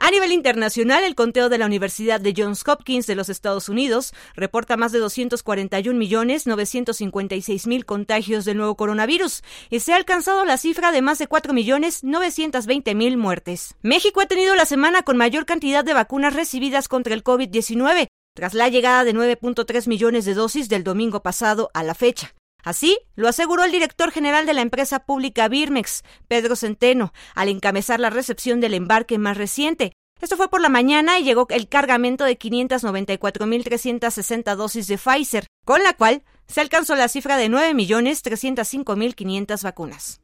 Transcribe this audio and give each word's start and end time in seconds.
A 0.00 0.12
nivel 0.12 0.30
internacional, 0.30 1.02
el 1.02 1.16
conteo 1.16 1.48
de 1.48 1.58
la 1.58 1.66
Universidad 1.66 2.20
de 2.20 2.32
Johns 2.34 2.62
Hopkins 2.66 3.08
de 3.08 3.16
los 3.16 3.28
Estados 3.28 3.68
Unidos 3.68 4.14
reporta 4.34 4.76
más 4.76 4.92
de 4.92 5.02
241.956.000 5.02 7.84
contagios 7.84 8.44
del 8.44 8.58
nuevo 8.58 8.76
coronavirus 8.76 9.42
y 9.70 9.80
se 9.80 9.92
ha 9.92 9.96
alcanzado 9.96 10.44
la 10.44 10.56
cifra 10.56 10.92
de 10.92 11.02
más 11.02 11.18
de 11.18 11.28
4.920.000 11.28 13.16
muertes. 13.16 13.74
México 13.82 14.20
ha 14.20 14.26
tenido 14.26 14.54
la 14.54 14.66
semana 14.66 15.02
con 15.02 15.16
mayor 15.16 15.46
cantidad 15.46 15.84
de 15.84 15.94
vacunas 15.94 16.32
recibidas 16.32 16.86
contra 16.86 17.12
el 17.12 17.24
COVID-19, 17.24 18.06
tras 18.36 18.54
la 18.54 18.68
llegada 18.68 19.02
de 19.02 19.14
9.3 19.14 19.88
millones 19.88 20.24
de 20.24 20.34
dosis 20.34 20.68
del 20.68 20.84
domingo 20.84 21.24
pasado 21.24 21.72
a 21.74 21.82
la 21.82 21.96
fecha. 21.96 22.36
Así 22.64 22.98
lo 23.14 23.28
aseguró 23.28 23.64
el 23.64 23.72
director 23.72 24.10
general 24.10 24.46
de 24.46 24.54
la 24.54 24.62
empresa 24.62 25.00
pública 25.00 25.48
Birmex, 25.48 26.02
Pedro 26.26 26.56
Centeno, 26.56 27.12
al 27.34 27.48
encabezar 27.48 28.00
la 28.00 28.08
recepción 28.10 28.60
del 28.60 28.74
embarque 28.74 29.18
más 29.18 29.36
reciente. 29.36 29.92
Esto 30.20 30.36
fue 30.36 30.50
por 30.50 30.60
la 30.60 30.68
mañana 30.68 31.18
y 31.18 31.24
llegó 31.24 31.46
el 31.50 31.68
cargamento 31.68 32.24
de 32.24 32.36
594.360 32.38 34.56
dosis 34.56 34.88
de 34.88 34.98
Pfizer, 34.98 35.46
con 35.64 35.84
la 35.84 35.92
cual 35.92 36.24
se 36.48 36.60
alcanzó 36.60 36.96
la 36.96 37.06
cifra 37.08 37.36
de 37.36 37.48
9.305.500 37.48 39.62
vacunas. 39.62 40.20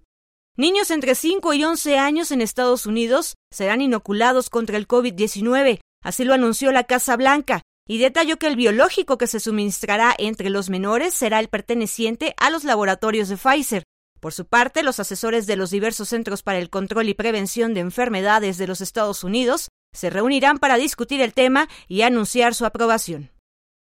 Niños 0.56 0.90
entre 0.90 1.14
5 1.14 1.55
y 1.55 1.62
11 1.64 1.98
años 1.98 2.32
en 2.32 2.40
Estados 2.40 2.86
Unidos 2.86 3.34
serán 3.52 3.80
inoculados 3.80 4.50
contra 4.50 4.77
el 4.77 4.88
COVID-19, 4.88 5.78
así 6.02 6.24
lo 6.24 6.34
anunció 6.34 6.72
la 6.72 6.82
Casa 6.84 7.16
Blanca, 7.16 7.62
y 7.86 7.98
detalló 7.98 8.38
que 8.38 8.46
el 8.46 8.56
biológico 8.56 9.18
que 9.18 9.27
se 9.27 9.40
suministrará 9.40 10.14
entre 10.18 10.50
los 10.50 10.70
menores 10.70 11.14
será 11.14 11.40
el 11.40 11.48
perteneciente 11.48 12.34
a 12.38 12.50
los 12.50 12.64
laboratorios 12.64 13.28
de 13.28 13.36
Pfizer. 13.36 13.84
Por 14.20 14.32
su 14.32 14.46
parte, 14.46 14.82
los 14.82 15.00
asesores 15.00 15.46
de 15.46 15.56
los 15.56 15.70
diversos 15.70 16.08
Centros 16.08 16.42
para 16.42 16.58
el 16.58 16.70
Control 16.70 17.08
y 17.08 17.14
Prevención 17.14 17.74
de 17.74 17.80
Enfermedades 17.80 18.56
de 18.56 18.66
los 18.66 18.80
Estados 18.80 19.22
Unidos 19.22 19.68
se 19.92 20.08
reunirán 20.08 20.58
para 20.58 20.77
discutir 20.77 21.20
el 21.20 21.34
tema 21.34 21.68
y 21.88 22.02
anunciar 22.02 22.55
su 22.55 22.64
aprobación. 22.64 23.30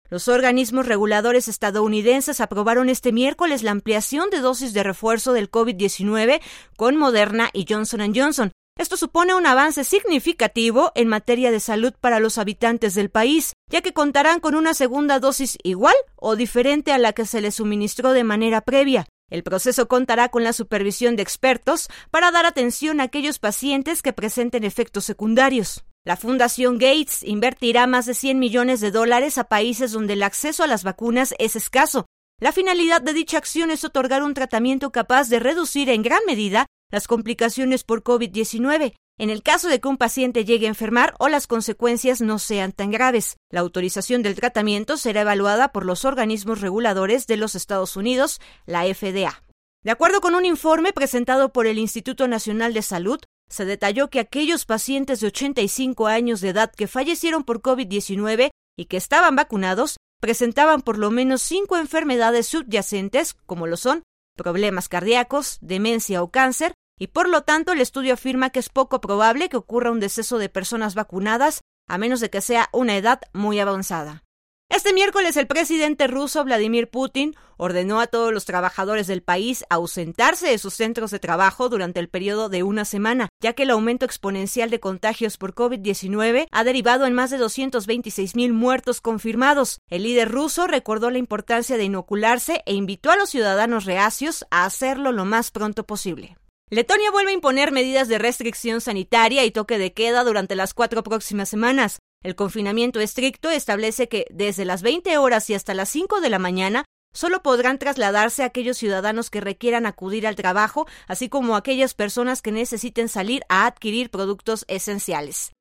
Los 0.10 0.28
organismos 0.28 0.86
reguladores 0.86 1.48
estadounidenses 1.48 2.42
aprobaron 2.42 2.90
este 2.90 3.12
miércoles 3.12 3.64
la 3.64 3.72
ampliación 3.72 4.30
de 4.30 4.42
dosis 4.42 4.74
de 4.74 4.84
refuerzo 4.84 5.34
del 5.34 5.50
COVID-19 5.50 6.42
con 6.76 6.98
Moderna 6.98 7.50
y 7.54 7.66
Johnson 7.68 8.14
Johnson, 8.14 8.52
esto 8.78 8.98
supone 8.98 9.36
un 9.36 9.46
avance 9.46 9.84
significativo 9.84 10.92
en 10.96 11.08
materia 11.08 11.52
de 11.52 11.60
salud 11.60 11.94
para 12.00 12.20
los 12.20 12.38
habitantes 12.38 12.96
del 12.96 13.10
país, 13.10 13.54
ya 13.70 13.82
que 13.82 13.94
contarán 13.94 14.40
con 14.40 14.56
una 14.56 14.74
segunda 14.74 15.20
dosis 15.20 15.58
igual 15.64 15.96
o 16.16 16.36
diferente 16.36 16.92
a 16.92 16.98
la 16.98 17.14
que 17.14 17.26
se 17.26 17.40
les 17.40 17.56
suministró 17.56 18.14
de 18.14 18.24
manera 18.24 18.62
previa. 18.62 19.06
El 19.30 19.44
proceso 19.44 19.88
contará 19.88 20.30
con 20.30 20.44
la 20.44 20.54
supervisión 20.54 21.16
de 21.16 21.24
expertos 21.24 21.88
para 22.12 22.32
dar 22.32 22.46
atención 22.46 23.00
a 23.00 23.06
aquellos 23.06 23.40
pacientes 23.40 24.02
que 24.02 24.14
presenten 24.14 24.64
efectos 24.64 25.06
secundarios. 25.06 25.86
La 26.06 26.18
Fundación 26.18 26.78
Gates 26.78 27.24
invertirá 27.24 27.88
más 27.88 28.06
de 28.06 28.14
100 28.14 28.38
millones 28.38 28.82
de 28.82 28.92
dólares 28.92 29.38
a 29.38 29.46
países 29.46 29.92
donde 29.92 30.14
el 30.14 30.24
acceso 30.24 30.64
a 30.64 30.68
las 30.68 30.84
vacunas 30.84 31.34
es 31.40 31.56
escaso. 31.56 32.06
La 32.42 32.52
finalidad 32.52 33.02
de 33.02 33.14
dicha 33.14 33.38
acción 33.38 33.72
es 33.72 33.86
otorgar 33.86 34.24
un 34.24 34.34
tratamiento 34.34 34.92
capaz 34.92 35.30
de 35.30 35.40
reducir 35.40 35.90
en 35.90 36.02
gran 36.02 36.20
medida 36.28 36.66
las 36.94 37.08
complicaciones 37.08 37.84
por 37.84 38.04
COVID-19 38.04 38.94
en 39.18 39.30
el 39.32 39.42
caso 39.42 39.68
de 39.68 39.80
que 39.80 39.88
un 39.88 39.98
paciente 39.98 40.46
llegue 40.46 40.68
a 40.68 40.70
enfermar 40.70 41.16
o 41.18 41.28
las 41.28 41.48
consecuencias 41.48 42.22
no 42.22 42.38
sean 42.38 42.72
tan 42.72 42.92
graves. 42.92 43.38
La 43.50 43.62
autorización 43.62 44.22
del 44.22 44.36
tratamiento 44.36 44.98
será 44.98 45.22
evaluada 45.22 45.72
por 45.72 45.86
los 45.86 46.06
organismos 46.06 46.62
reguladores 46.62 47.26
de 47.26 47.38
los 47.38 47.56
Estados 47.56 47.96
Unidos, 47.96 48.40
la 48.68 48.84
FDA. 48.86 49.44
De 49.84 49.92
acuerdo 49.92 50.22
con 50.22 50.36
un 50.36 50.46
informe 50.46 50.94
presentado 50.94 51.52
por 51.52 51.66
el 51.66 51.80
Instituto 51.80 52.28
Nacional 52.28 52.74
de 52.74 52.84
Salud, 52.84 53.20
se 53.50 53.66
detalló 53.66 54.10
que 54.10 54.20
aquellos 54.20 54.66
pacientes 54.66 55.20
de 55.20 55.28
85 55.28 56.08
años 56.08 56.42
de 56.42 56.50
edad 56.50 56.72
que 56.72 56.88
fallecieron 56.88 57.44
por 57.44 57.62
COVID-19 57.62 58.52
y 58.78 58.86
que 58.86 58.98
estaban 58.98 59.36
vacunados 59.36 59.98
presentaban 60.22 60.82
por 60.82 61.00
lo 61.00 61.10
menos 61.10 61.42
cinco 61.42 61.78
enfermedades 61.78 62.48
subyacentes, 62.48 63.36
como 63.48 63.66
lo 63.66 63.78
son 63.78 64.04
problemas 64.36 64.90
cardíacos, 64.90 65.58
demencia 65.62 66.24
o 66.24 66.32
cáncer, 66.32 66.74
y 67.00 67.08
por 67.08 67.30
lo 67.30 67.44
tanto 67.44 67.72
el 67.72 67.82
estudio 67.82 68.14
afirma 68.14 68.50
que 68.50 68.60
es 68.60 68.70
poco 68.70 69.02
probable 69.02 69.50
que 69.50 69.58
ocurra 69.58 69.92
un 69.92 70.00
deceso 70.00 70.38
de 70.38 70.50
personas 70.50 70.96
vacunadas 70.96 71.62
a 71.88 71.98
menos 71.98 72.20
de 72.20 72.30
que 72.30 72.42
sea 72.42 72.70
una 72.72 72.96
edad 72.96 73.22
muy 73.34 73.60
avanzada. 73.60 74.24
Este 74.70 74.92
miércoles 74.92 75.38
el 75.38 75.46
presidente 75.46 76.08
ruso 76.08 76.44
Vladimir 76.44 76.90
Putin 76.90 77.36
ordenó 77.58 78.00
a 78.00 78.08
todos 78.08 78.34
los 78.34 78.46
trabajadores 78.46 79.06
del 79.06 79.22
país 79.22 79.64
ausentarse 79.70 80.48
de 80.48 80.58
sus 80.58 80.74
centros 80.74 81.12
de 81.12 81.20
trabajo 81.20 81.70
durante 81.70 82.00
el 82.00 82.10
periodo 82.10 82.50
de 82.50 82.64
una 82.64 82.84
semana, 82.84 83.30
ya 83.40 83.54
que 83.54 83.64
el 83.64 83.70
aumento 83.70 84.04
exponencial 84.04 84.72
de 84.72 84.80
contagios 84.80 85.38
por 85.38 85.54
COVID-19 85.54 86.48
ha 86.50 86.64
derivado 86.64 87.06
en 87.06 87.14
más 87.14 87.30
de 87.30 87.38
226 87.38 88.36
mil 88.36 88.54
muertos 88.54 89.00
confirmados. 89.00 89.80
El 89.92 90.04
líder 90.04 90.32
ruso 90.32 90.66
recordó 90.66 91.12
la 91.12 91.20
importancia 91.20 91.78
de 91.78 91.84
inocularse 91.84 92.64
e 92.66 92.74
invitó 92.74 93.12
a 93.12 93.16
los 93.16 93.30
ciudadanos 93.30 93.86
reacios 93.86 94.46
a 94.50 94.66
hacerlo 94.66 95.12
lo 95.12 95.26
más 95.26 95.52
pronto 95.52 95.84
posible. 95.86 96.36
Letonia 96.70 97.12
vuelve 97.12 97.32
a 97.32 97.36
imponer 97.36 97.72
medidas 97.72 98.08
de 98.08 98.18
restricción 98.18 98.82
sanitaria 98.82 99.46
y 99.46 99.52
toque 99.52 99.78
de 99.78 99.94
queda 99.94 100.24
durante 100.24 100.56
las 100.56 100.74
cuatro 100.74 101.04
próximas 101.04 101.50
semanas. 101.50 102.00
El 102.24 102.36
confinamiento 102.36 103.00
estricto 103.00 103.50
establece 103.50 104.08
que 104.08 104.26
desde 104.32 104.66
las 104.66 104.82
20 104.82 105.18
horas 105.18 105.50
y 105.50 105.54
hasta 105.54 105.74
las 105.74 105.90
5 105.90 106.22
de 106.22 106.30
la 106.30 106.40
mañana 106.40 106.86
solo 107.14 107.44
podrán 107.44 107.78
trasladarse 107.78 108.44
aquellos 108.44 108.78
ciudadanos 108.78 109.30
que 109.30 109.42
requieran 109.42 109.86
acudir 109.86 110.26
al 110.26 110.36
trabajo, 110.36 110.88
así 111.08 111.30
como 111.30 111.56
aquellas 111.56 111.94
personas 111.94 112.42
que 112.42 112.52
necesiten 112.52 113.08
salir 113.08 113.44
a 113.50 113.68
adquirir 113.68 114.10
productos 114.10 114.66
esenciales. 114.68 115.52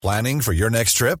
Planning 0.00 0.40
for 0.40 0.54
your 0.54 0.70
next 0.70 0.96
trip? 0.96 1.20